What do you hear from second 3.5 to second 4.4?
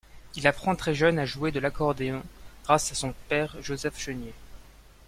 Joseph Chenier.